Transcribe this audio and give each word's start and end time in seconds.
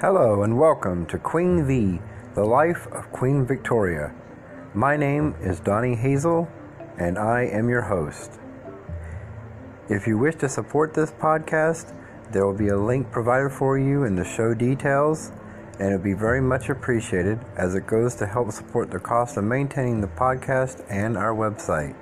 Hello 0.00 0.44
and 0.44 0.56
welcome 0.56 1.06
to 1.06 1.18
Queen 1.18 1.66
V, 1.66 1.98
the 2.36 2.44
life 2.44 2.86
of 2.92 3.10
Queen 3.10 3.44
Victoria. 3.44 4.14
My 4.72 4.96
name 4.96 5.34
is 5.42 5.58
Donnie 5.58 5.96
Hazel 5.96 6.48
and 7.00 7.18
I 7.18 7.46
am 7.46 7.68
your 7.68 7.82
host. 7.82 8.38
If 9.88 10.06
you 10.06 10.16
wish 10.16 10.36
to 10.36 10.48
support 10.48 10.94
this 10.94 11.10
podcast, 11.10 11.92
there 12.30 12.46
will 12.46 12.56
be 12.56 12.68
a 12.68 12.78
link 12.78 13.10
provided 13.10 13.50
for 13.50 13.76
you 13.76 14.04
in 14.04 14.14
the 14.14 14.24
show 14.24 14.54
details 14.54 15.32
and 15.80 15.92
it 15.92 15.96
will 15.96 16.04
be 16.04 16.12
very 16.12 16.40
much 16.40 16.68
appreciated 16.68 17.40
as 17.56 17.74
it 17.74 17.88
goes 17.88 18.14
to 18.14 18.26
help 18.26 18.52
support 18.52 18.92
the 18.92 19.00
cost 19.00 19.36
of 19.36 19.42
maintaining 19.42 20.00
the 20.00 20.06
podcast 20.06 20.84
and 20.88 21.16
our 21.16 21.34
website. 21.34 21.96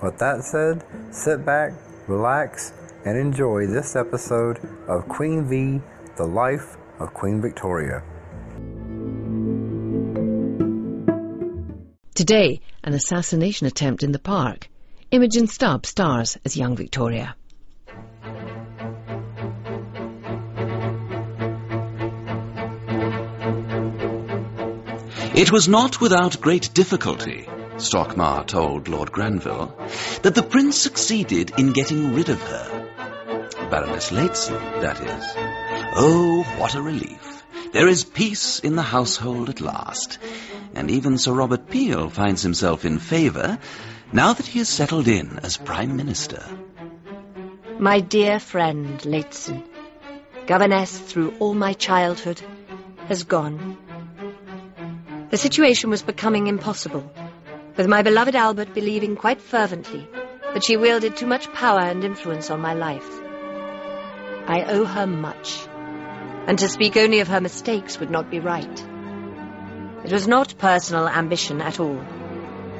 With 0.00 0.18
that 0.18 0.44
said, 0.44 0.84
sit 1.10 1.44
back, 1.44 1.72
relax, 2.06 2.72
and 3.04 3.18
enjoy 3.18 3.66
this 3.66 3.96
episode 3.96 4.60
of 4.86 5.08
Queen 5.08 5.48
V, 5.48 5.80
the 6.14 6.26
life 6.28 6.76
of 6.98 7.14
Queen 7.14 7.40
Victoria. 7.40 8.02
Today, 12.14 12.60
an 12.84 12.94
assassination 12.94 13.66
attempt 13.66 14.02
in 14.02 14.12
the 14.12 14.18
park. 14.18 14.68
Imogen 15.10 15.46
Stubbs 15.46 15.88
stars 15.88 16.38
as 16.44 16.56
young 16.56 16.76
Victoria. 16.76 17.34
It 25.34 25.50
was 25.50 25.66
not 25.66 26.00
without 26.00 26.40
great 26.40 26.74
difficulty, 26.74 27.46
Stockmar 27.76 28.46
told 28.46 28.88
Lord 28.88 29.10
Granville, 29.10 29.74
that 30.22 30.34
the 30.34 30.42
prince 30.42 30.76
succeeded 30.76 31.52
in 31.58 31.72
getting 31.72 32.14
rid 32.14 32.28
of 32.28 32.40
her. 32.42 32.88
Baroness 33.70 34.10
Lehzen, 34.10 34.60
that 34.82 35.00
is. 35.00 35.61
Oh, 35.94 36.42
what 36.56 36.74
a 36.74 36.80
relief. 36.80 37.42
There 37.72 37.86
is 37.86 38.02
peace 38.02 38.60
in 38.60 38.76
the 38.76 38.82
household 38.82 39.50
at 39.50 39.60
last, 39.60 40.18
and 40.74 40.90
even 40.90 41.18
Sir 41.18 41.32
Robert 41.32 41.68
Peel 41.68 42.08
finds 42.08 42.42
himself 42.42 42.86
in 42.86 42.98
favour 42.98 43.58
now 44.10 44.32
that 44.32 44.46
he 44.46 44.58
has 44.60 44.70
settled 44.70 45.06
in 45.06 45.38
as 45.42 45.58
Prime 45.58 45.94
Minister. 45.96 46.42
My 47.78 48.00
dear 48.00 48.40
friend, 48.40 49.00
Lehzen, 49.00 49.62
governess 50.46 50.98
through 50.98 51.34
all 51.40 51.52
my 51.52 51.74
childhood, 51.74 52.40
has 53.08 53.24
gone. 53.24 53.76
The 55.28 55.36
situation 55.36 55.90
was 55.90 56.02
becoming 56.02 56.46
impossible, 56.46 57.12
with 57.76 57.86
my 57.86 58.00
beloved 58.00 58.34
Albert 58.34 58.72
believing 58.72 59.14
quite 59.14 59.42
fervently 59.42 60.08
that 60.54 60.64
she 60.64 60.78
wielded 60.78 61.16
too 61.16 61.26
much 61.26 61.52
power 61.52 61.80
and 61.80 62.02
influence 62.02 62.50
on 62.50 62.60
my 62.60 62.72
life. 62.72 63.08
I 64.46 64.64
owe 64.64 64.84
her 64.84 65.06
much, 65.06 65.66
and 66.46 66.58
to 66.58 66.68
speak 66.68 66.96
only 66.96 67.20
of 67.20 67.28
her 67.28 67.40
mistakes 67.40 67.98
would 67.98 68.10
not 68.10 68.30
be 68.30 68.40
right. 68.40 68.84
It 70.04 70.12
was 70.12 70.26
not 70.26 70.58
personal 70.58 71.08
ambition 71.08 71.60
at 71.60 71.80
all, 71.80 72.04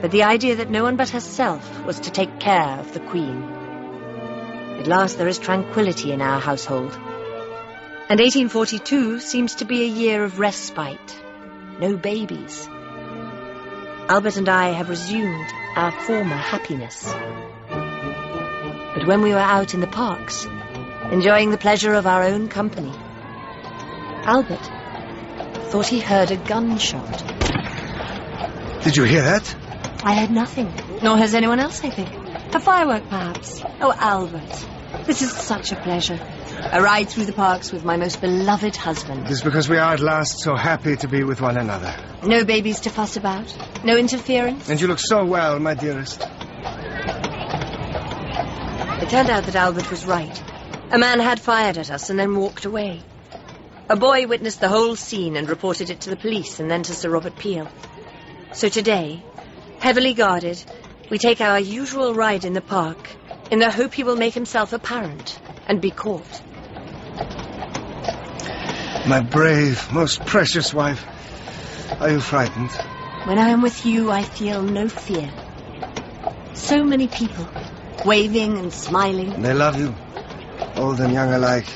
but 0.01 0.11
the 0.11 0.25
idea 0.25 0.57
that 0.57 0.71
no 0.71 0.83
one 0.83 0.97
but 0.97 1.11
herself 1.11 1.85
was 1.85 2.01
to 2.01 2.11
take 2.11 2.41
care 2.41 2.79
of 2.79 2.93
the 2.93 3.01
Queen. 3.01 3.43
At 4.81 4.87
last 4.87 5.19
there 5.19 5.29
is 5.29 5.39
tranquility 5.39 6.13
in 6.13 6.21
our 6.21 6.41
household, 6.41 6.93
and 8.09 8.21
1842 8.21 9.21
seems 9.21 9.57
to 9.57 9.65
be 9.65 9.83
a 9.83 9.87
year 9.87 10.25
of 10.25 10.39
respite 10.39 11.23
no 11.79 11.97
babies. 11.97 12.69
Albert 14.09 14.37
and 14.37 14.49
I 14.49 14.71
have 14.71 14.89
resumed 14.89 15.49
our 15.75 15.91
former 16.03 16.37
happiness. 16.37 17.13
But 18.95 19.07
when 19.07 19.23
we 19.23 19.33
were 19.33 19.39
out 19.39 19.75
in 19.75 19.81
the 19.81 19.87
parks, 19.87 20.47
enjoying 21.11 21.51
the 21.51 21.59
pleasure 21.59 21.95
of 21.95 22.07
our 22.07 22.23
own 22.23 22.49
company, 22.49 22.93
Albert 24.25 24.71
thought 25.71 25.87
he 25.87 25.99
heard 25.99 26.31
a 26.31 26.37
gunshot. 26.37 27.25
Did 28.85 28.97
you 28.97 29.03
hear 29.03 29.23
that? 29.23 29.57
I 30.05 30.15
heard 30.15 30.31
nothing, 30.31 30.73
nor 31.03 31.17
has 31.17 31.35
anyone 31.35 31.59
else, 31.59 31.83
I 31.85 31.91
think. 31.91 32.09
A 32.55 32.61
firework, 32.61 33.09
perhaps. 33.09 33.63
Oh, 33.81 33.93
Albert, 33.97 34.67
this 35.07 35.23
is 35.23 35.33
such 35.33 35.73
a 35.73 35.77
pleasure. 35.77 36.21
A 36.71 36.81
ride 36.81 37.09
through 37.09 37.25
the 37.25 37.33
parks 37.33 37.73
with 37.73 37.85
my 37.85 37.97
most 37.97 38.21
beloved 38.21 38.77
husband. 38.77 39.25
It 39.27 39.33
is 39.33 39.43
because 39.43 39.69
we 39.69 39.79
are 39.79 39.95
at 39.95 40.01
last 40.01 40.39
so 40.39 40.55
happy 40.55 40.95
to 40.97 41.09
be 41.09 41.25
with 41.25 41.41
one 41.41 41.57
another. 41.57 41.93
No 42.23 42.45
babies 42.45 42.81
to 42.81 42.91
fuss 42.91 43.17
about. 43.17 43.53
No 43.85 43.97
interference. 43.97 44.69
And 44.69 44.81
you 44.81 44.87
look 44.87 45.01
so 45.01 45.25
well, 45.25 45.59
my 45.59 45.75
dearest. 45.75 46.21
It 49.03 49.09
turned 49.11 49.31
out 49.31 49.45
that 49.45 49.57
Albert 49.57 49.91
was 49.91 50.05
right. 50.07 50.43
A 50.93 50.99
man 50.99 51.19
had 51.19 51.41
fired 51.41 51.79
at 51.79 51.91
us 51.91 52.11
and 52.11 52.19
then 52.19 52.37
walked 52.37 52.65
away. 52.65 53.01
A 53.93 53.97
boy 53.97 54.27
witnessed 54.27 54.59
the 54.59 54.71
whole 54.71 54.97
scene 54.97 55.37
and 55.37 55.47
reported 55.51 55.91
it 55.91 56.01
to 56.01 56.09
the 56.09 56.17
police 56.17 56.61
and 56.61 56.71
then 56.71 56.83
to 56.85 56.95
Sir 56.95 57.11
Robert 57.11 57.37
Peel. 57.37 57.69
So 58.53 58.71
today, 58.71 59.23
heavily 59.81 60.15
guarded, 60.15 60.65
we 61.11 61.19
take 61.19 61.43
our 61.43 61.61
usual 61.61 62.15
ride 62.15 62.47
in 62.47 62.55
the 62.55 62.63
park 62.63 63.11
in 63.51 63.59
the 63.59 63.71
hope 63.71 63.93
he 63.93 64.03
will 64.03 64.17
make 64.17 64.33
himself 64.33 64.73
apparent 64.73 65.39
and 65.69 65.83
be 65.83 65.91
caught. 65.91 66.41
My 69.07 69.21
brave, 69.21 69.93
most 69.93 70.25
precious 70.25 70.73
wife. 70.73 71.05
Are 72.01 72.13
you 72.13 72.21
frightened? 72.21 72.71
When 73.27 73.39
I 73.39 73.51
am 73.51 73.61
with 73.61 73.85
you, 73.85 74.11
I 74.11 74.23
feel 74.23 74.63
no 74.63 74.89
fear. 74.89 75.31
So 76.55 76.83
many 76.83 77.09
people, 77.09 77.47
waving 78.07 78.57
and 78.57 78.73
smiling. 78.73 79.43
They 79.43 79.53
love 79.53 79.79
you, 79.79 79.95
old 80.77 80.99
and 81.01 81.13
young 81.13 81.35
alike. 81.35 81.69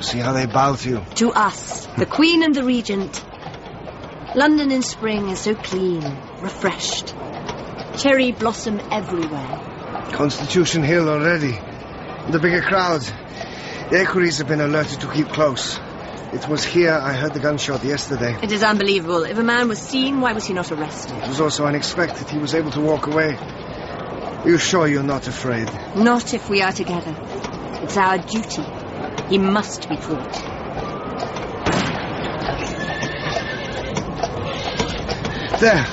See 0.00 0.18
how 0.18 0.32
they 0.32 0.46
bow 0.46 0.74
to 0.74 0.88
you. 0.88 1.04
To 1.16 1.32
us, 1.32 1.86
the 1.96 2.06
Queen 2.06 2.42
and 2.42 2.54
the 2.54 2.64
Regent. 2.64 3.24
London 4.34 4.70
in 4.70 4.82
spring 4.82 5.30
is 5.30 5.40
so 5.40 5.54
clean, 5.54 6.02
refreshed. 6.40 7.14
Cherry 7.96 8.32
blossom 8.32 8.80
everywhere. 8.92 10.10
Constitution 10.12 10.82
Hill 10.82 11.08
already. 11.08 11.58
The 12.30 12.38
bigger 12.38 12.60
crowd. 12.60 13.00
The 13.90 14.00
equerries 14.00 14.38
have 14.38 14.48
been 14.48 14.60
alerted 14.60 15.00
to 15.00 15.12
keep 15.12 15.28
close. 15.28 15.78
It 16.32 16.46
was 16.48 16.64
here 16.64 16.92
I 16.92 17.14
heard 17.14 17.32
the 17.32 17.40
gunshot 17.40 17.82
yesterday. 17.84 18.36
It 18.42 18.52
is 18.52 18.62
unbelievable. 18.62 19.22
If 19.22 19.38
a 19.38 19.44
man 19.44 19.68
was 19.68 19.78
seen, 19.78 20.20
why 20.20 20.32
was 20.32 20.44
he 20.44 20.52
not 20.52 20.70
arrested? 20.70 21.16
It 21.16 21.28
was 21.28 21.40
also 21.40 21.64
unexpected. 21.64 22.28
He 22.28 22.38
was 22.38 22.54
able 22.54 22.72
to 22.72 22.80
walk 22.80 23.06
away. 23.06 23.36
Are 23.36 24.48
you 24.48 24.58
sure 24.58 24.86
you're 24.86 25.02
not 25.02 25.26
afraid? 25.26 25.70
Not 25.94 26.34
if 26.34 26.50
we 26.50 26.60
are 26.60 26.72
together. 26.72 27.16
It's 27.82 27.96
our 27.96 28.18
duty. 28.18 28.64
He 29.28 29.38
must 29.38 29.88
be 29.88 29.96
caught. 29.96 30.32
There. 35.60 35.86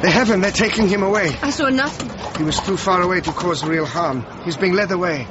They 0.00 0.10
have 0.10 0.30
him. 0.30 0.40
They're 0.40 0.50
taking 0.50 0.88
him 0.88 1.02
away. 1.02 1.36
I 1.42 1.50
saw 1.50 1.68
nothing. 1.68 2.10
He 2.38 2.44
was 2.44 2.58
too 2.60 2.76
far 2.76 3.02
away 3.02 3.20
to 3.20 3.32
cause 3.32 3.64
real 3.64 3.86
harm. 3.86 4.24
He's 4.44 4.56
being 4.56 4.74
led 4.74 4.90
away. 4.90 5.26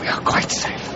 We 0.00 0.08
are 0.08 0.20
quite 0.20 0.50
safe. 0.50 0.88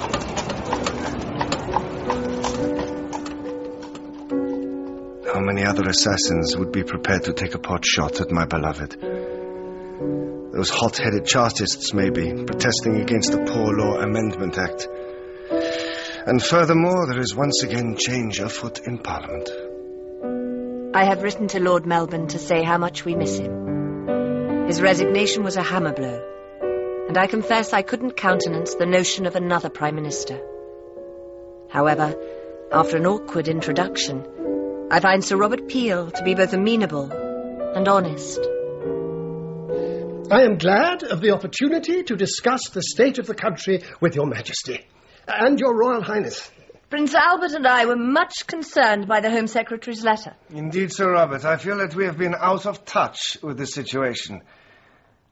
How 5.33 5.41
many 5.41 5.65
other 5.65 5.89
assassins 5.89 6.57
would 6.57 6.73
be 6.73 6.83
prepared 6.83 7.25
to 7.25 7.33
take 7.33 7.55
a 7.55 7.59
pot 7.59 7.85
shot 7.85 8.21
at 8.21 8.31
my 8.31 8.47
beloved? 8.47 9.16
Those 10.57 10.71
hot-headed 10.71 11.27
Chartists, 11.27 11.93
maybe, 11.93 12.33
protesting 12.33 13.03
against 13.03 13.31
the 13.31 13.45
Poor 13.45 13.77
Law 13.77 14.01
Amendment 14.01 14.57
Act. 14.57 14.89
And 16.27 16.43
furthermore, 16.43 17.07
there 17.07 17.21
is 17.21 17.37
once 17.37 17.63
again 17.63 17.95
change 17.99 18.41
afoot 18.41 18.81
in 18.87 18.97
Parliament. 18.97 19.51
I 20.97 21.05
have 21.05 21.23
written 21.23 21.49
to 21.49 21.61
Lord 21.61 21.85
Melbourne 21.85 22.29
to 22.29 22.39
say 22.39 22.63
how 22.63 22.79
much 22.79 23.05
we 23.05 23.15
miss 23.15 23.37
him. 23.37 24.67
His 24.67 24.81
resignation 24.81 25.45
was 25.45 25.59
a 25.59 25.63
hammer 25.63 25.93
blow, 25.93 26.25
and 27.09 27.19
I 27.19 27.27
confess 27.27 27.75
I 27.75 27.83
couldn't 27.83 28.17
countenance 28.17 28.77
the 28.77 28.87
notion 28.87 29.27
of 29.27 29.37
another 29.37 29.69
Prime 29.69 29.95
Minister. 29.95 30.41
However, 31.69 32.15
after 32.73 32.97
an 32.97 33.05
awkward 33.05 33.49
introduction, 33.49 34.89
I 34.91 35.01
find 35.01 35.23
Sir 35.23 35.37
Robert 35.37 35.69
Peel 35.69 36.11
to 36.13 36.25
be 36.25 36.35
both 36.35 36.55
amenable 36.55 37.13
and 37.13 37.87
honest. 37.89 38.41
I 40.31 40.43
am 40.43 40.59
glad 40.59 41.05
of 41.05 41.21
the 41.21 41.31
opportunity 41.31 42.03
to 42.03 42.17
discuss 42.17 42.69
the 42.71 42.83
state 42.83 43.19
of 43.19 43.27
the 43.27 43.35
country 43.35 43.83
with 44.01 44.17
your 44.17 44.27
Majesty 44.27 44.85
and 45.27 45.59
your 45.59 45.77
Royal 45.77 46.03
Highness. 46.03 46.51
Prince 46.91 47.15
Albert 47.15 47.53
and 47.53 47.67
I 47.67 47.85
were 47.87 47.97
much 47.97 48.47
concerned 48.47 49.07
by 49.09 49.21
the 49.21 49.31
Home 49.31 49.47
Secretary's 49.47 50.03
letter. 50.05 50.35
Indeed, 50.51 50.93
Sir 50.93 51.13
Robert, 51.13 51.45
I 51.45 51.57
feel 51.57 51.79
that 51.79 51.95
we 51.95 52.05
have 52.07 52.19
been 52.19 52.35
out 52.39 52.67
of 52.67 52.85
touch 52.85 53.39
with 53.43 53.57
the 53.59 53.67
situation. 53.67 54.43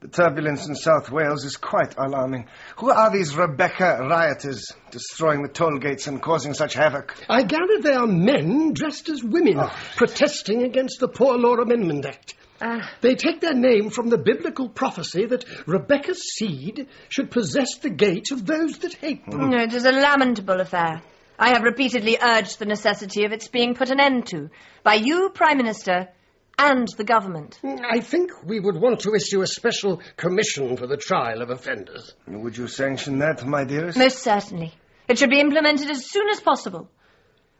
The 0.00 0.08
turbulence 0.08 0.68
in 0.68 0.74
South 0.74 1.10
Wales 1.10 1.44
is 1.44 1.56
quite 1.56 1.94
alarming. 1.96 2.46
Who 2.76 2.90
are 2.90 3.10
these 3.10 3.34
Rebecca 3.36 3.98
rioters 4.08 4.70
destroying 4.90 5.42
the 5.42 5.48
toll 5.48 5.78
gates 5.78 6.06
and 6.06 6.20
causing 6.20 6.54
such 6.54 6.74
havoc? 6.74 7.14
I 7.28 7.42
gather 7.42 7.80
they 7.80 7.94
are 7.94 8.06
men 8.06 8.74
dressed 8.74 9.08
as 9.08 9.24
women, 9.24 9.58
Oh. 9.58 9.74
protesting 9.96 10.62
against 10.62 11.00
the 11.00 11.08
Poor 11.08 11.38
Law 11.38 11.54
Amendment 11.54 12.04
Act. 12.04 12.34
Ah. 12.60 12.90
They 13.00 13.14
take 13.14 13.40
their 13.40 13.54
name 13.54 13.90
from 13.90 14.08
the 14.08 14.18
biblical 14.18 14.68
prophecy 14.68 15.26
that 15.26 15.44
Rebecca's 15.66 16.22
seed 16.34 16.88
should 17.08 17.30
possess 17.30 17.78
the 17.78 17.90
gate 17.90 18.30
of 18.30 18.46
those 18.46 18.78
that 18.78 18.94
hate 18.94 19.28
them. 19.28 19.50
No, 19.50 19.58
it 19.62 19.74
is 19.74 19.84
a 19.84 19.92
lamentable 19.92 20.60
affair. 20.60 21.02
I 21.38 21.48
have 21.50 21.62
repeatedly 21.62 22.16
urged 22.20 22.58
the 22.58 22.66
necessity 22.66 23.24
of 23.24 23.32
its 23.32 23.48
being 23.48 23.74
put 23.74 23.90
an 23.90 24.00
end 24.00 24.26
to 24.28 24.50
by 24.84 24.94
you, 24.94 25.30
Prime 25.30 25.56
Minister, 25.56 26.08
and 26.56 26.86
the 26.96 27.04
government. 27.04 27.58
I 27.64 28.00
think 28.00 28.30
we 28.44 28.60
would 28.60 28.76
want 28.76 29.00
to 29.00 29.14
issue 29.14 29.42
a 29.42 29.46
special 29.46 30.00
commission 30.16 30.76
for 30.76 30.86
the 30.86 30.96
trial 30.96 31.42
of 31.42 31.50
offenders. 31.50 32.14
Would 32.28 32.56
you 32.56 32.68
sanction 32.68 33.18
that, 33.18 33.44
my 33.44 33.64
dearest? 33.64 33.98
Most 33.98 34.18
certainly. 34.18 34.72
It 35.08 35.18
should 35.18 35.30
be 35.30 35.40
implemented 35.40 35.90
as 35.90 36.08
soon 36.08 36.28
as 36.28 36.40
possible. 36.40 36.88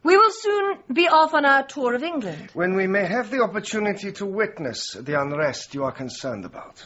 We 0.05 0.15
will 0.17 0.29
soon 0.29 0.77
be 0.93 1.07
off 1.07 1.33
on 1.33 1.45
our 1.45 1.65
tour 1.65 1.95
of 1.95 2.03
England. 2.03 2.51
When 2.53 2.75
we 2.75 2.85
may 2.85 3.07
have 3.07 3.31
the 3.31 3.41
opportunity 3.41 4.11
to 4.11 4.25
witness 4.27 4.91
the 4.91 5.19
unrest 5.19 5.73
you 5.73 5.83
are 5.83 5.91
concerned 5.91 6.45
about. 6.45 6.85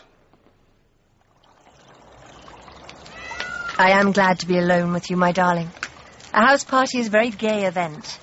I 3.77 3.92
am 3.92 4.13
glad 4.13 4.39
to 4.39 4.48
be 4.48 4.57
alone 4.57 4.94
with 4.94 5.10
you, 5.10 5.18
my 5.18 5.33
darling. 5.33 5.69
A 6.33 6.48
house 6.48 6.63
party 6.63 7.00
is 7.00 7.07
a 7.07 7.10
very 7.10 7.30
gay 7.30 7.66
event, 7.66 8.18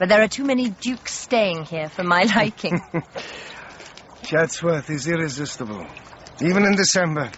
but 0.00 0.08
there 0.08 0.20
are 0.20 0.26
too 0.26 0.44
many 0.44 0.70
dukes 0.70 1.14
staying 1.14 1.64
here 1.66 1.88
for 1.88 2.02
my 2.02 2.22
liking. 2.36 2.80
Chatsworth 4.24 4.90
is 4.90 5.06
irresistible, 5.06 5.86
even 6.42 6.64
in 6.64 6.74
December. 6.74 7.30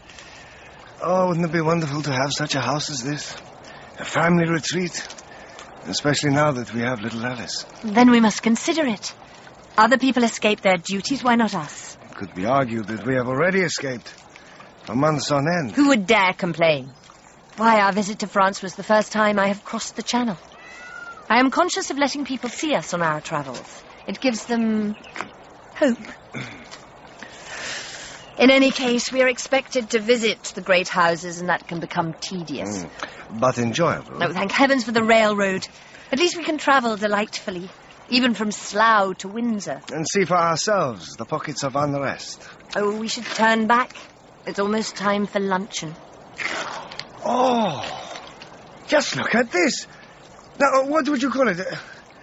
Oh, 1.02 1.28
wouldn't 1.28 1.44
it 1.44 1.52
be 1.52 1.60
wonderful 1.60 2.00
to 2.04 2.10
have 2.10 2.32
such 2.32 2.54
a 2.54 2.60
house 2.62 2.88
as 2.88 3.02
this? 3.02 3.36
A 3.98 4.04
family 4.06 4.48
retreat. 4.48 5.21
Especially 5.86 6.30
now 6.30 6.52
that 6.52 6.72
we 6.72 6.80
have 6.80 7.00
little 7.00 7.24
Alice. 7.24 7.66
then 7.82 8.10
we 8.10 8.20
must 8.20 8.42
consider 8.42 8.86
it. 8.86 9.12
Other 9.76 9.98
people 9.98 10.22
escape 10.22 10.60
their 10.60 10.76
duties, 10.76 11.24
why 11.24 11.34
not 11.34 11.54
us? 11.54 11.96
It 12.10 12.14
could 12.14 12.34
be 12.34 12.46
argued 12.46 12.86
that 12.88 13.06
we 13.06 13.14
have 13.14 13.26
already 13.26 13.60
escaped. 13.60 14.14
For 14.84 14.94
months 14.94 15.30
on 15.30 15.46
end. 15.48 15.72
Who 15.72 15.88
would 15.88 16.06
dare 16.06 16.32
complain? 16.32 16.90
Why, 17.56 17.80
our 17.80 17.92
visit 17.92 18.20
to 18.20 18.26
France 18.26 18.62
was 18.62 18.74
the 18.74 18.82
first 18.82 19.12
time 19.12 19.38
I 19.38 19.48
have 19.48 19.64
crossed 19.64 19.96
the 19.96 20.02
Channel. 20.02 20.36
I 21.28 21.38
am 21.38 21.50
conscious 21.50 21.90
of 21.90 21.98
letting 21.98 22.24
people 22.24 22.50
see 22.50 22.74
us 22.74 22.92
on 22.92 23.02
our 23.02 23.20
travels. 23.20 23.82
It 24.06 24.20
gives 24.20 24.46
them 24.46 24.96
hope. 25.74 25.98
In 28.38 28.50
any 28.50 28.70
case, 28.70 29.12
we 29.12 29.22
are 29.22 29.28
expected 29.28 29.90
to 29.90 29.98
visit 30.00 30.42
the 30.54 30.62
great 30.62 30.88
houses, 30.88 31.40
and 31.40 31.48
that 31.50 31.68
can 31.68 31.80
become 31.80 32.14
tedious. 32.14 32.84
But 33.30 33.58
enjoyable. 33.58 34.18
No, 34.18 34.32
thank 34.32 34.52
heavens 34.52 34.84
for 34.84 34.92
the 34.92 35.02
railroad. 35.02 35.66
At 36.10 36.18
least 36.18 36.36
we 36.36 36.44
can 36.44 36.58
travel 36.58 36.96
delightfully, 36.96 37.68
even 38.08 38.34
from 38.34 38.50
Slough 38.50 39.18
to 39.18 39.28
Windsor. 39.28 39.82
And 39.92 40.06
see 40.08 40.24
for 40.24 40.36
ourselves 40.36 41.16
the 41.16 41.24
pockets 41.24 41.62
of 41.62 41.76
unrest. 41.76 42.42
Oh, 42.74 42.98
we 42.98 43.08
should 43.08 43.26
turn 43.26 43.66
back. 43.66 43.94
It's 44.46 44.58
almost 44.58 44.96
time 44.96 45.26
for 45.26 45.38
luncheon. 45.38 45.94
Oh, 47.24 47.84
just 48.88 49.16
look 49.16 49.34
at 49.34 49.52
this. 49.52 49.86
Now, 50.58 50.86
what 50.86 51.08
would 51.08 51.22
you 51.22 51.30
call 51.30 51.48
it? 51.48 51.60
A, 51.60 51.78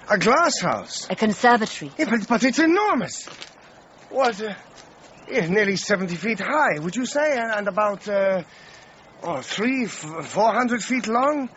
a 0.09 0.17
glass 0.17 0.59
house? 0.59 1.07
A 1.09 1.15
conservatory. 1.15 1.91
Yeah, 1.97 2.09
but, 2.09 2.27
but 2.27 2.43
it's 2.43 2.59
enormous. 2.59 3.25
What? 4.09 4.41
Uh, 4.41 4.53
yeah, 5.29 5.47
nearly 5.47 5.75
70 5.75 6.15
feet 6.15 6.39
high, 6.39 6.79
would 6.79 6.95
you 6.95 7.05
say? 7.05 7.37
And, 7.37 7.51
and 7.51 7.67
about, 7.67 8.07
uh, 8.07 8.43
oh, 9.23 9.41
three, 9.41 9.85
f- 9.85 10.27
400 10.27 10.81
feet 10.81 11.07
long? 11.07 11.49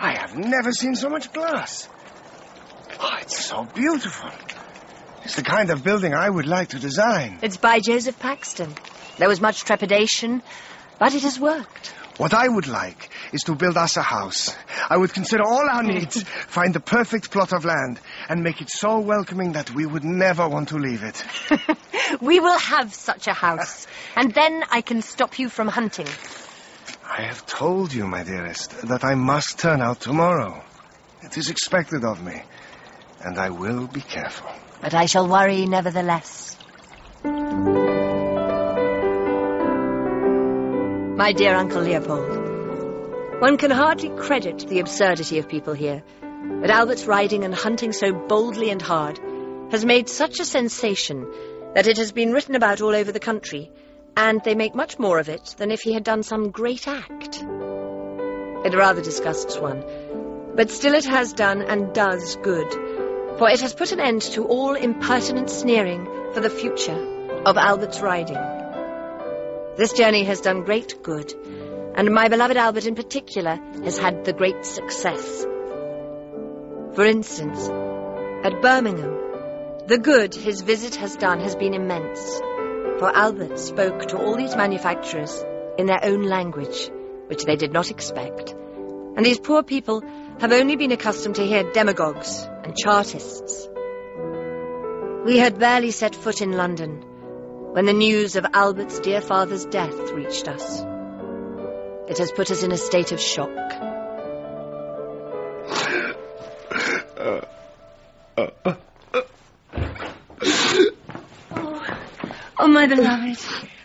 I 0.00 0.16
have 0.18 0.36
never 0.36 0.72
seen 0.72 0.94
so 0.94 1.08
much 1.08 1.32
glass. 1.32 1.88
Oh, 3.00 3.16
it's 3.20 3.44
so 3.44 3.64
beautiful. 3.64 4.30
It's 5.24 5.36
the 5.36 5.42
kind 5.42 5.70
of 5.70 5.84
building 5.84 6.14
I 6.14 6.28
would 6.28 6.46
like 6.46 6.70
to 6.70 6.78
design. 6.78 7.38
It's 7.42 7.56
by 7.56 7.80
Joseph 7.80 8.18
Paxton. 8.18 8.74
There 9.18 9.28
was 9.28 9.40
much 9.40 9.62
trepidation, 9.64 10.42
but 10.98 11.14
it 11.14 11.22
has 11.22 11.38
worked. 11.38 11.94
What 12.18 12.34
I 12.34 12.46
would 12.46 12.68
like 12.68 13.08
is 13.32 13.42
to 13.44 13.54
build 13.54 13.76
us 13.76 13.96
a 13.96 14.02
house. 14.02 14.54
I 14.88 14.96
would 14.96 15.12
consider 15.14 15.44
all 15.44 15.68
our 15.68 15.82
needs, 15.82 16.22
find 16.48 16.74
the 16.74 16.80
perfect 16.80 17.30
plot 17.30 17.52
of 17.52 17.64
land, 17.64 18.00
and 18.28 18.42
make 18.42 18.60
it 18.60 18.68
so 18.70 19.00
welcoming 19.00 19.52
that 19.52 19.70
we 19.74 19.86
would 19.86 20.04
never 20.04 20.48
want 20.48 20.68
to 20.68 20.76
leave 20.76 21.02
it. 21.02 21.24
We 22.20 22.40
will 22.40 22.58
have 22.58 22.92
such 22.94 23.26
a 23.26 23.32
house, 23.32 23.86
and 24.16 24.32
then 24.34 24.64
I 24.70 24.82
can 24.82 25.00
stop 25.02 25.38
you 25.38 25.48
from 25.48 25.68
hunting. 25.68 26.06
I 27.08 27.22
have 27.22 27.46
told 27.46 27.92
you, 27.92 28.06
my 28.06 28.22
dearest, 28.22 28.70
that 28.82 29.04
I 29.04 29.14
must 29.14 29.58
turn 29.58 29.80
out 29.80 30.00
tomorrow. 30.00 30.62
It 31.22 31.36
is 31.38 31.48
expected 31.48 32.04
of 32.04 32.22
me, 32.22 32.42
and 33.24 33.38
I 33.38 33.50
will 33.50 33.86
be 33.86 34.00
careful. 34.00 34.50
But 34.80 34.94
I 34.94 35.06
shall 35.06 35.28
worry 35.28 35.66
nevertheless. 35.66 36.56
My 41.16 41.32
dear 41.32 41.54
Uncle 41.54 41.82
Leopold, 41.82 43.40
one 43.40 43.58
can 43.58 43.70
hardly 43.70 44.08
credit 44.08 44.66
the 44.66 44.80
absurdity 44.80 45.38
of 45.38 45.46
people 45.46 45.74
here, 45.74 46.02
but 46.62 46.70
Albert's 46.70 47.04
riding 47.04 47.44
and 47.44 47.54
hunting 47.54 47.92
so 47.92 48.14
boldly 48.14 48.70
and 48.70 48.80
hard 48.80 49.20
has 49.70 49.84
made 49.84 50.08
such 50.08 50.40
a 50.40 50.44
sensation 50.46 51.30
that 51.74 51.86
it 51.86 51.98
has 51.98 52.12
been 52.12 52.32
written 52.32 52.54
about 52.54 52.80
all 52.80 52.94
over 52.94 53.12
the 53.12 53.20
country, 53.20 53.70
and 54.16 54.40
they 54.42 54.54
make 54.54 54.74
much 54.74 54.98
more 54.98 55.18
of 55.18 55.28
it 55.28 55.54
than 55.58 55.70
if 55.70 55.82
he 55.82 55.92
had 55.92 56.02
done 56.02 56.22
some 56.22 56.50
great 56.50 56.88
act. 56.88 57.42
It 58.64 58.74
rather 58.74 59.02
disgusts 59.02 59.58
one, 59.58 59.84
but 60.56 60.70
still 60.70 60.94
it 60.94 61.04
has 61.04 61.34
done 61.34 61.60
and 61.60 61.92
does 61.92 62.36
good, 62.36 62.72
for 63.38 63.50
it 63.50 63.60
has 63.60 63.74
put 63.74 63.92
an 63.92 64.00
end 64.00 64.22
to 64.22 64.44
all 64.44 64.74
impertinent 64.74 65.50
sneering 65.50 66.06
for 66.32 66.40
the 66.40 66.48
future 66.48 67.42
of 67.44 67.58
Albert's 67.58 68.00
riding. 68.00 68.51
This 69.74 69.94
journey 69.94 70.24
has 70.24 70.42
done 70.42 70.64
great 70.64 71.02
good, 71.02 71.32
and 71.94 72.12
my 72.12 72.28
beloved 72.28 72.58
Albert 72.58 72.84
in 72.84 72.94
particular 72.94 73.58
has 73.84 73.96
had 73.96 74.22
the 74.22 74.34
great 74.34 74.66
success. 74.66 75.46
For 76.94 77.06
instance, 77.06 77.70
at 78.44 78.60
Birmingham, 78.60 79.16
the 79.86 79.96
good 79.96 80.34
his 80.34 80.60
visit 80.60 80.96
has 80.96 81.16
done 81.16 81.40
has 81.40 81.56
been 81.56 81.72
immense, 81.72 82.38
for 82.98 83.16
Albert 83.16 83.58
spoke 83.58 84.08
to 84.08 84.18
all 84.18 84.36
these 84.36 84.54
manufacturers 84.56 85.42
in 85.78 85.86
their 85.86 86.04
own 86.04 86.24
language, 86.24 86.90
which 87.28 87.46
they 87.46 87.56
did 87.56 87.72
not 87.72 87.90
expect. 87.90 88.50
And 88.52 89.24
these 89.24 89.40
poor 89.40 89.62
people 89.62 90.02
have 90.38 90.52
only 90.52 90.76
been 90.76 90.92
accustomed 90.92 91.36
to 91.36 91.46
hear 91.46 91.72
demagogues 91.72 92.46
and 92.62 92.76
chartists. 92.76 93.70
We 95.24 95.38
had 95.38 95.58
barely 95.58 95.92
set 95.92 96.14
foot 96.14 96.42
in 96.42 96.52
London 96.52 97.06
when 97.72 97.86
the 97.86 97.92
news 97.94 98.36
of 98.36 98.44
Albert's 98.52 99.00
dear 99.00 99.22
father's 99.22 99.64
death 99.64 100.10
reached 100.10 100.46
us. 100.46 100.82
It 102.06 102.18
has 102.18 102.30
put 102.30 102.50
us 102.50 102.62
in 102.62 102.70
a 102.70 102.76
state 102.76 103.12
of 103.12 103.20
shock. 103.20 103.48
Oh, 107.16 107.40
oh, 112.58 112.68
my 112.68 112.86
beloved, 112.86 113.38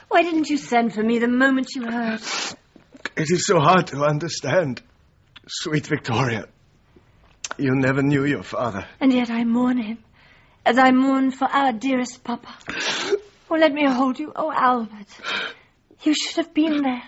why 0.09 0.21
didn't 0.21 0.49
you 0.49 0.57
send 0.57 0.93
for 0.93 1.01
me 1.01 1.19
the 1.19 1.29
moment 1.29 1.69
you 1.73 1.89
heard? 1.89 2.19
It 3.15 3.31
is 3.31 3.47
so 3.47 3.61
hard 3.61 3.87
to 3.87 4.03
understand. 4.03 4.81
Sweet 5.47 5.87
Victoria, 5.87 6.49
you 7.57 7.73
never 7.73 8.01
knew 8.01 8.25
your 8.25 8.43
father. 8.43 8.85
And 8.99 9.13
yet 9.13 9.29
I 9.29 9.45
mourn 9.45 9.77
him, 9.77 9.99
as 10.65 10.77
I 10.77 10.91
mourn 10.91 11.31
for 11.31 11.45
our 11.45 11.71
dearest 11.71 12.21
papa. 12.25 12.53
Oh, 13.49 13.55
let 13.55 13.73
me 13.73 13.85
hold 13.85 14.19
you. 14.19 14.33
Oh, 14.35 14.51
Albert, 14.51 15.07
you 16.03 16.13
should 16.13 16.37
have 16.37 16.53
been 16.53 16.81
there. 16.81 17.03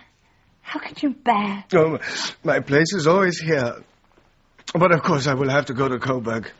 How 0.61 0.79
could 0.79 1.01
you 1.01 1.11
bear? 1.11 1.65
Oh, 1.75 1.99
my 2.43 2.59
place 2.59 2.93
is 2.93 3.07
always 3.07 3.39
here. 3.39 3.83
But 4.73 4.91
of 4.91 5.01
course 5.01 5.27
I 5.27 5.33
will 5.33 5.49
have 5.49 5.65
to 5.67 5.73
go 5.73 5.87
to 5.87 5.97
Coburg 5.97 6.51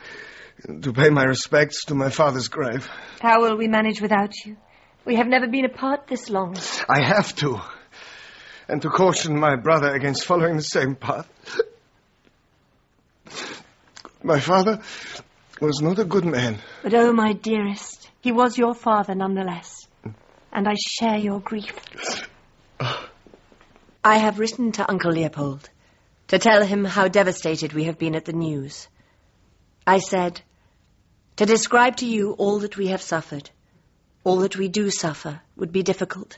to 0.82 0.94
pay 0.94 1.10
my 1.10 1.24
respects 1.24 1.86
to 1.86 1.96
my 1.96 2.10
father's 2.10 2.48
grave. 2.48 2.90
How 3.22 3.42
will 3.42 3.56
we 3.56 3.68
manage 3.68 4.02
without 4.02 4.34
you? 4.46 4.58
We 5.06 5.16
have 5.16 5.28
never 5.28 5.48
been 5.48 5.66
apart 5.66 6.08
this 6.08 6.30
long. 6.30 6.58
I 6.90 7.02
have 7.02 7.36
to. 7.38 7.62
And 8.68 8.82
to 8.82 8.90
caution 8.90 9.40
my 9.40 9.56
brother 9.56 9.94
against 9.94 10.26
following 10.26 10.58
the 10.58 10.64
same 10.64 10.96
path. 10.96 11.28
My 14.22 14.40
father 14.40 14.82
was 15.62 15.82
not 15.82 16.00
a 16.00 16.06
good 16.06 16.26
man. 16.26 16.60
But 16.84 16.94
oh, 16.94 17.14
my 17.14 17.34
dearest, 17.34 17.99
he 18.22 18.32
was 18.32 18.58
your 18.58 18.74
father 18.74 19.16
nonetheless. 19.16 19.88
And 20.52 20.68
I 20.68 20.76
share 20.78 21.18
your 21.18 21.40
grief. 21.40 21.74
I 24.04 24.18
have 24.18 24.40
written 24.40 24.72
to 24.74 24.90
Uncle 24.90 25.12
Leopold 25.12 25.70
to 26.30 26.40
tell 26.40 26.66
him 26.66 26.86
how 26.86 27.08
devastated 27.08 27.74
we 27.74 27.86
have 27.86 27.98
been 27.98 28.16
at 28.16 28.26
the 28.26 28.34
news. 28.34 28.88
I 29.86 30.00
said, 30.00 30.42
to 31.38 31.46
describe 31.46 31.98
to 31.98 32.06
you 32.06 32.34
all 32.34 32.60
that 32.60 32.78
we 32.78 32.88
have 32.88 33.02
suffered, 33.02 33.50
all 34.24 34.38
that 34.40 34.58
we 34.58 34.68
do 34.68 34.90
suffer, 34.90 35.42
would 35.56 35.72
be 35.72 35.84
difficult. 35.84 36.38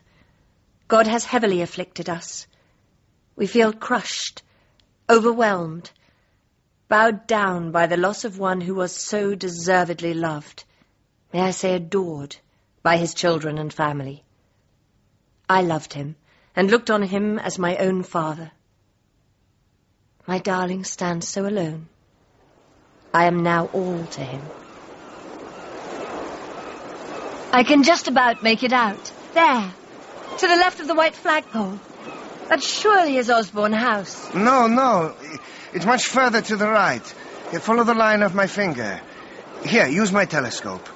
God 0.87 1.07
has 1.07 1.25
heavily 1.25 1.61
afflicted 1.61 2.09
us. 2.09 2.47
We 3.35 3.47
feel 3.47 3.73
crushed, 3.73 4.43
overwhelmed, 5.09 5.89
bowed 6.87 7.25
down 7.27 7.71
by 7.71 7.87
the 7.87 7.97
loss 7.97 8.25
of 8.25 8.37
one 8.37 8.61
who 8.61 8.75
was 8.75 8.95
so 8.95 9.33
deservedly 9.35 10.13
loved, 10.13 10.63
may 11.33 11.41
I 11.41 11.51
say 11.51 11.75
adored, 11.75 12.35
by 12.83 12.97
his 12.97 13.13
children 13.13 13.57
and 13.57 13.73
family. 13.73 14.23
I 15.49 15.61
loved 15.61 15.93
him 15.93 16.15
and 16.55 16.71
looked 16.71 16.89
on 16.89 17.03
him 17.03 17.39
as 17.39 17.59
my 17.59 17.77
own 17.77 18.03
father. 18.03 18.51
My 20.27 20.39
darling 20.39 20.83
stands 20.83 21.27
so 21.27 21.45
alone, 21.45 21.87
I 23.13 23.25
am 23.25 23.43
now 23.43 23.65
all 23.73 24.05
to 24.05 24.21
him. 24.21 24.41
I 27.53 27.63
can 27.63 27.83
just 27.83 28.07
about 28.07 28.43
make 28.43 28.63
it 28.63 28.71
out. 28.71 29.11
There, 29.33 29.73
to 30.37 30.47
the 30.47 30.55
left 30.55 30.79
of 30.79 30.87
the 30.87 30.95
white 30.95 31.15
flagpole. 31.15 31.79
That 32.47 32.63
surely 32.63 33.17
is 33.17 33.29
Osborne 33.29 33.73
House. 33.73 34.33
No, 34.33 34.67
no. 34.67 35.15
It's 35.73 35.85
much 35.85 36.07
further 36.07 36.41
to 36.41 36.55
the 36.55 36.67
right. 36.67 37.03
Follow 37.61 37.83
the 37.83 37.93
line 37.93 38.21
of 38.21 38.33
my 38.33 38.47
finger. 38.47 39.01
Here, 39.65 39.87
use 39.87 40.11
my 40.11 40.25
telescope. 40.25 40.87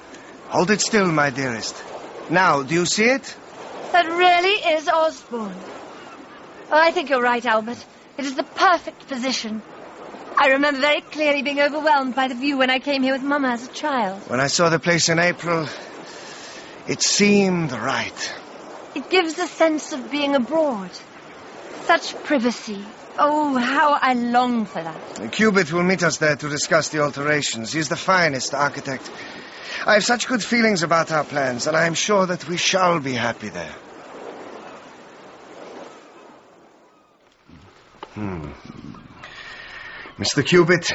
Hold 0.56 0.70
it 0.70 0.80
still, 0.80 1.12
my 1.12 1.28
dearest. 1.28 1.76
Now, 2.30 2.62
do 2.62 2.72
you 2.72 2.86
see 2.86 3.04
it? 3.04 3.36
That 3.92 4.06
really 4.06 4.74
is 4.74 4.88
Osborne. 4.88 5.54
Oh, 6.72 6.80
I 6.80 6.92
think 6.92 7.10
you're 7.10 7.20
right, 7.20 7.44
Albert. 7.44 7.84
It 8.16 8.24
is 8.24 8.36
the 8.36 8.42
perfect 8.42 9.06
position. 9.06 9.60
I 10.34 10.52
remember 10.52 10.80
very 10.80 11.02
clearly 11.02 11.42
being 11.42 11.60
overwhelmed 11.60 12.14
by 12.14 12.28
the 12.28 12.34
view 12.34 12.56
when 12.56 12.70
I 12.70 12.78
came 12.78 13.02
here 13.02 13.12
with 13.12 13.22
Mama 13.22 13.48
as 13.48 13.68
a 13.68 13.70
child. 13.70 14.30
When 14.30 14.40
I 14.40 14.46
saw 14.46 14.70
the 14.70 14.78
place 14.78 15.10
in 15.10 15.18
April, 15.18 15.68
it 16.88 17.02
seemed 17.02 17.72
right. 17.72 18.34
It 18.94 19.10
gives 19.10 19.38
a 19.38 19.48
sense 19.48 19.92
of 19.92 20.10
being 20.10 20.34
abroad. 20.34 20.90
Such 21.82 22.14
privacy. 22.24 22.82
Oh, 23.18 23.58
how 23.58 23.98
I 24.00 24.14
long 24.14 24.64
for 24.64 24.82
that. 24.82 25.32
Cubitt 25.32 25.70
will 25.70 25.82
meet 25.82 26.02
us 26.02 26.16
there 26.16 26.36
to 26.36 26.48
discuss 26.48 26.88
the 26.88 27.00
alterations. 27.00 27.74
He's 27.74 27.90
the 27.90 27.96
finest 27.96 28.54
architect. 28.54 29.10
I 29.86 29.94
have 29.94 30.04
such 30.04 30.26
good 30.26 30.42
feelings 30.42 30.82
about 30.82 31.10
our 31.12 31.24
plans, 31.24 31.66
and 31.66 31.76
I 31.76 31.86
am 31.86 31.94
sure 31.94 32.26
that 32.26 32.48
we 32.48 32.56
shall 32.56 33.00
be 33.00 33.12
happy 33.12 33.48
there. 33.48 33.74
Hmm. 38.14 38.50
Mr. 40.18 40.44
Cubitt, 40.44 40.90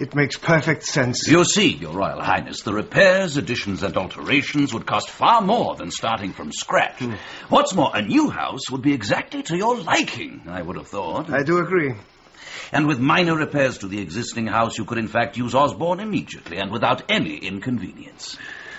it 0.00 0.14
makes 0.14 0.38
perfect 0.38 0.84
sense. 0.84 1.28
You 1.28 1.44
see, 1.44 1.74
Your 1.74 1.92
Royal 1.92 2.20
Highness, 2.20 2.62
the 2.62 2.72
repairs, 2.72 3.36
additions, 3.36 3.82
and 3.82 3.96
alterations 3.96 4.72
would 4.72 4.86
cost 4.86 5.10
far 5.10 5.42
more 5.42 5.76
than 5.76 5.90
starting 5.90 6.32
from 6.32 6.52
scratch. 6.52 7.02
What's 7.50 7.74
more, 7.74 7.90
a 7.94 8.00
new 8.00 8.30
house 8.30 8.70
would 8.70 8.82
be 8.82 8.94
exactly 8.94 9.42
to 9.44 9.56
your 9.56 9.76
liking, 9.78 10.42
I 10.48 10.62
would 10.62 10.76
have 10.76 10.88
thought. 10.88 11.30
I 11.30 11.42
do 11.42 11.58
agree. 11.58 11.94
And 12.72 12.86
with 12.86 12.98
minor 12.98 13.36
repairs 13.36 13.78
to 13.78 13.88
the 13.88 14.00
existing 14.00 14.46
house, 14.46 14.76
you 14.78 14.84
could 14.84 14.98
in 14.98 15.08
fact 15.08 15.36
use 15.36 15.54
Osborne 15.54 16.00
immediately 16.00 16.58
and 16.58 16.70
without 16.70 17.10
any 17.10 17.36
inconvenience. 17.36 18.36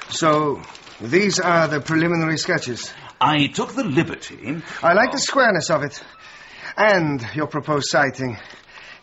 So, 0.10 0.62
these 1.02 1.40
are 1.40 1.68
the 1.68 1.82
preliminary 1.82 2.38
sketches. 2.38 2.92
I 3.20 3.48
took 3.48 3.74
the 3.74 3.84
liberty. 3.84 4.62
I 4.82 4.94
like 4.94 5.12
the 5.12 5.20
squareness 5.20 5.70
of 5.70 5.84
it. 5.84 6.02
And 6.76 7.26
your 7.34 7.48
proposed 7.48 7.88
siting. 7.90 8.38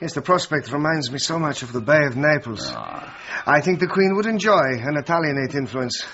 Yes, 0.01 0.15
the 0.15 0.23
prospect 0.23 0.73
reminds 0.73 1.11
me 1.11 1.19
so 1.19 1.39
much 1.39 1.63
of 1.63 1.73
the 1.73 1.81
Bay 1.81 2.05
of 2.07 2.17
Naples. 2.17 2.71
Ah. 2.75 3.17
I 3.47 3.61
think 3.61 3.81
the 3.81 3.87
Queen 3.87 4.15
would 4.17 4.27
enjoy 4.27 4.79
an 4.79 4.97
Italianate 4.97 5.55
influence. 5.55 6.05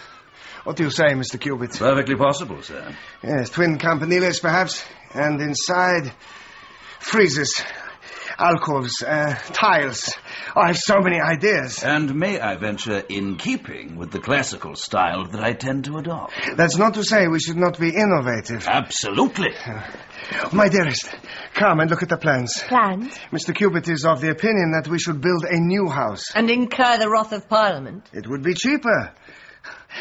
What 0.65 0.77
do 0.77 0.85
you 0.85 0.91
say, 0.91 1.07
Mr. 1.15 1.41
Cubitt? 1.41 1.79
Perfectly 1.79 2.17
possible, 2.17 2.63
sir. 2.63 2.95
Yes, 3.23 3.51
twin 3.51 3.79
campaniles, 3.79 4.41
perhaps. 4.41 4.85
And 5.15 5.41
inside, 5.41 6.13
friezes, 7.01 7.65
alcoves, 8.41 9.03
uh, 9.03 9.35
tiles. 9.53 10.13
Oh, 10.57 10.63
I 10.63 10.69
have 10.69 10.79
so 10.79 11.01
many 11.01 11.21
ideas. 11.21 11.83
And 11.83 12.15
may 12.15 12.41
I 12.41 12.57
venture 12.57 12.99
in 13.09 13.37
keeping 13.37 13.97
with 13.97 14.11
the 14.11 14.19
classical 14.19 14.75
style 14.75 15.27
that 15.27 15.43
I 15.43 15.53
tend 15.53 15.85
to 15.85 15.99
adopt? 15.99 16.33
That's 16.57 16.77
not 16.77 16.95
to 16.95 17.05
say 17.05 17.29
we 17.29 17.39
should 17.41 17.59
not 17.59 17.79
be 17.79 17.91
innovative. 17.95 18.67
Absolutely. 18.67 19.53
My 20.53 20.69
dearest, 20.69 21.15
come 21.55 21.81
and 21.81 21.91
look 21.91 22.03
at 22.03 22.09
the 22.09 22.17
plans. 22.17 22.63
Plans? 22.67 23.15
Mr. 23.31 23.55
Cubitt 23.55 23.89
is 23.89 24.05
of 24.05 24.21
the 24.21 24.31
opinion 24.31 24.73
that 24.73 24.89
we 24.89 24.99
should 24.99 25.21
build 25.21 25.45
a 25.45 25.59
new 25.59 25.89
house. 25.89 26.25
And 26.35 26.51
incur 26.51 26.99
the 26.99 27.11
wrath 27.11 27.33
of 27.33 27.49
Parliament. 27.49 28.09
It 28.13 28.27
would 28.27 28.43
be 28.43 28.55
cheaper. 28.55 29.13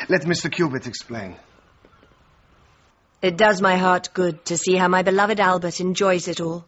Let 0.08 0.22
Mr. 0.22 0.52
Cubitt 0.52 0.88
explain. 0.88 1.36
It 3.22 3.36
does 3.38 3.62
my 3.62 3.76
heart 3.76 4.10
good 4.14 4.46
to 4.46 4.58
see 4.58 4.76
how 4.76 4.88
my 4.88 5.04
beloved 5.04 5.40
Albert 5.42 5.82
enjoys 5.82 6.30
it 6.30 6.40
all, 6.40 6.66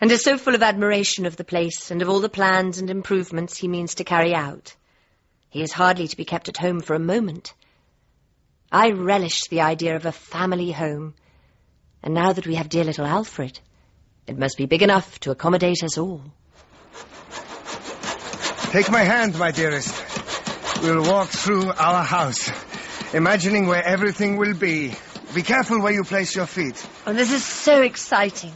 and 0.00 0.10
is 0.10 0.22
so 0.22 0.38
full 0.38 0.54
of 0.54 0.62
admiration 0.62 1.26
of 1.26 1.36
the 1.36 1.44
place 1.44 1.90
and 1.90 2.00
of 2.00 2.08
all 2.08 2.20
the 2.20 2.28
plans 2.28 2.78
and 2.78 2.88
improvements 2.88 3.58
he 3.58 3.68
means 3.68 3.96
to 3.96 4.04
carry 4.04 4.34
out. 4.34 4.74
He 5.50 5.62
is 5.62 5.72
hardly 5.72 6.08
to 6.08 6.16
be 6.16 6.24
kept 6.24 6.48
at 6.48 6.56
home 6.56 6.80
for 6.80 6.94
a 6.94 7.00
moment. 7.00 7.52
I 8.72 8.92
relish 8.92 9.48
the 9.48 9.60
idea 9.60 9.96
of 9.96 10.06
a 10.06 10.12
family 10.12 10.70
home, 10.70 11.14
and 12.02 12.14
now 12.14 12.32
that 12.32 12.46
we 12.46 12.54
have 12.54 12.68
dear 12.68 12.84
little 12.84 13.04
Alfred, 13.04 13.58
it 14.26 14.38
must 14.38 14.56
be 14.56 14.66
big 14.66 14.82
enough 14.82 15.18
to 15.20 15.32
accommodate 15.32 15.82
us 15.82 15.98
all. 15.98 16.22
Take 18.70 18.90
my 18.90 19.02
hand, 19.02 19.36
my 19.36 19.50
dearest. 19.50 19.92
We'll 20.82 21.02
walk 21.02 21.28
through 21.28 21.72
our 21.72 22.04
house, 22.04 22.48
imagining 23.12 23.66
where 23.66 23.84
everything 23.84 24.36
will 24.36 24.54
be. 24.54 24.94
Be 25.34 25.42
careful 25.42 25.80
where 25.80 25.92
you 25.92 26.04
place 26.04 26.34
your 26.34 26.46
feet. 26.46 26.86
Oh, 27.06 27.12
this 27.12 27.32
is 27.32 27.44
so 27.44 27.82
exciting. 27.82 28.52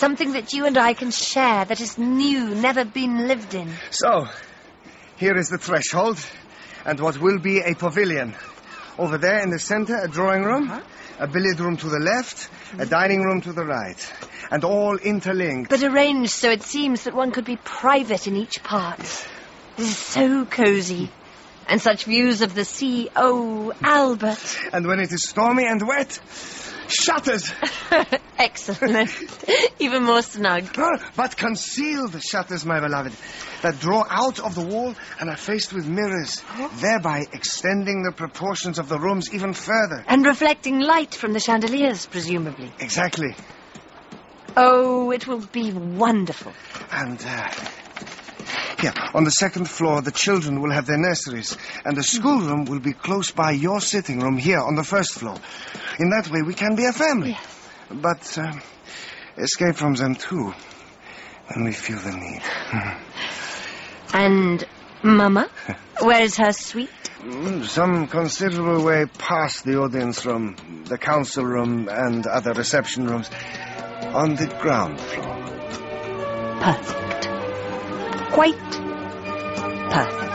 Something 0.00 0.32
that 0.32 0.54
you 0.54 0.64
and 0.64 0.78
I 0.78 0.94
can 0.94 1.10
share 1.10 1.66
that 1.66 1.78
is 1.78 1.98
new, 1.98 2.54
never 2.54 2.86
been 2.86 3.28
lived 3.28 3.52
in. 3.52 3.70
So, 3.90 4.28
here 5.18 5.36
is 5.36 5.50
the 5.50 5.58
threshold, 5.58 6.18
and 6.86 6.98
what 6.98 7.20
will 7.20 7.38
be 7.38 7.58
a 7.60 7.74
pavilion. 7.74 8.34
Over 8.98 9.18
there 9.18 9.42
in 9.42 9.50
the 9.50 9.58
center, 9.58 9.94
a 9.98 10.08
drawing 10.08 10.42
room, 10.42 10.70
uh-huh. 10.70 10.80
a 11.18 11.26
billiard 11.26 11.60
room 11.60 11.76
to 11.76 11.90
the 11.90 11.98
left, 11.98 12.48
a 12.78 12.86
dining 12.86 13.20
room 13.20 13.42
to 13.42 13.52
the 13.52 13.62
right, 13.62 14.12
and 14.50 14.64
all 14.64 14.96
interlinked. 14.96 15.68
But 15.68 15.82
arranged 15.82 16.32
so 16.32 16.48
it 16.48 16.62
seems 16.62 17.04
that 17.04 17.14
one 17.14 17.30
could 17.30 17.44
be 17.44 17.56
private 17.56 18.26
in 18.26 18.36
each 18.36 18.62
part. 18.62 19.00
This 19.76 19.90
is 19.90 19.98
so 19.98 20.46
cozy. 20.46 21.10
And 21.68 21.78
such 21.80 22.06
views 22.06 22.40
of 22.40 22.54
the 22.54 22.64
sea. 22.64 23.10
Oh, 23.14 23.74
Albert. 23.82 24.58
And 24.72 24.86
when 24.86 24.98
it 24.98 25.12
is 25.12 25.28
stormy 25.28 25.66
and 25.66 25.86
wet, 25.86 26.18
shutters. 26.90 27.52
Excellent. 28.38 29.10
Even 29.78 30.04
more 30.04 30.22
snug. 30.22 30.76
But 31.16 31.36
concealed 31.36 32.20
shutters, 32.22 32.64
my 32.64 32.80
beloved, 32.80 33.12
that 33.62 33.78
draw 33.80 34.04
out 34.08 34.40
of 34.40 34.54
the 34.54 34.64
wall 34.64 34.94
and 35.18 35.30
are 35.30 35.36
faced 35.36 35.72
with 35.72 35.86
mirrors, 35.88 36.42
thereby 36.80 37.26
extending 37.32 38.02
the 38.02 38.12
proportions 38.12 38.78
of 38.78 38.88
the 38.88 38.98
rooms 38.98 39.32
even 39.32 39.52
further. 39.52 40.04
And 40.06 40.24
reflecting 40.24 40.80
light 40.80 41.14
from 41.14 41.32
the 41.32 41.40
chandeliers, 41.40 42.06
presumably. 42.06 42.72
Exactly. 42.80 43.34
Oh, 44.56 45.10
it 45.10 45.26
will 45.26 45.46
be 45.52 45.72
wonderful. 45.72 46.52
And, 46.90 47.20
uh, 47.24 47.50
here, 48.80 48.92
on 49.14 49.24
the 49.24 49.30
second 49.30 49.68
floor, 49.68 50.02
the 50.02 50.10
children 50.10 50.60
will 50.60 50.72
have 50.72 50.86
their 50.86 50.98
nurseries, 50.98 51.56
and 51.84 51.96
the 51.96 52.02
schoolroom 52.02 52.64
will 52.64 52.80
be 52.80 52.92
close 52.92 53.30
by 53.30 53.52
your 53.52 53.80
sitting 53.80 54.20
room 54.20 54.36
here 54.38 54.60
on 54.60 54.74
the 54.74 54.84
first 54.84 55.12
floor. 55.12 55.36
In 55.98 56.10
that 56.10 56.28
way, 56.30 56.42
we 56.42 56.54
can 56.54 56.74
be 56.76 56.84
a 56.86 56.92
family. 56.92 57.38
But 57.90 58.38
uh, 58.38 58.52
escape 59.36 59.76
from 59.76 59.94
them 59.94 60.14
too, 60.14 60.54
when 61.54 61.64
we 61.64 61.72
feel 61.72 61.98
the 61.98 62.12
need. 62.12 62.42
And 64.12 64.64
Mama? 65.04 65.48
Where 66.00 66.22
is 66.22 66.36
her 66.38 66.52
suite? 66.52 66.90
Mm, 67.20 67.64
Some 67.64 68.08
considerable 68.08 68.84
way 68.84 69.06
past 69.18 69.64
the 69.64 69.78
audience 69.78 70.26
room, 70.26 70.56
the 70.86 70.98
council 70.98 71.44
room, 71.44 71.88
and 71.88 72.26
other 72.26 72.52
reception 72.52 73.06
rooms. 73.06 73.30
On 74.12 74.34
the 74.34 74.46
ground 74.60 74.98
floor. 74.98 75.36
Perfect. 76.60 77.09
Quite 78.40 78.56
perfect. 79.90 80.32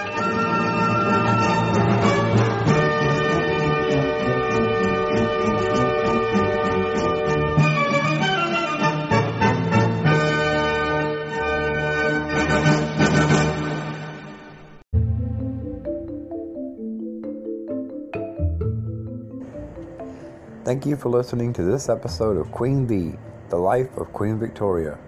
Thank 20.64 20.86
you 20.86 20.96
for 20.96 21.10
listening 21.10 21.54
to 21.54 21.64
this 21.64 21.90
episode 21.90 22.38
of 22.38 22.52
Queen 22.52 22.86
V, 22.86 23.14
The 23.50 23.58
Life 23.58 23.98
of 23.98 24.14
Queen 24.14 24.38
Victoria. 24.38 25.00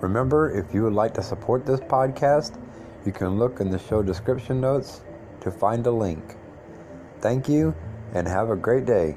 Remember, 0.00 0.50
if 0.50 0.72
you 0.72 0.84
would 0.84 0.92
like 0.92 1.14
to 1.14 1.22
support 1.22 1.66
this 1.66 1.80
podcast, 1.80 2.58
you 3.04 3.12
can 3.12 3.38
look 3.38 3.60
in 3.60 3.70
the 3.70 3.78
show 3.78 4.02
description 4.02 4.60
notes 4.60 5.02
to 5.40 5.50
find 5.50 5.86
a 5.86 5.90
link. 5.90 6.36
Thank 7.20 7.48
you 7.48 7.74
and 8.14 8.26
have 8.26 8.50
a 8.50 8.56
great 8.56 8.84
day. 8.84 9.16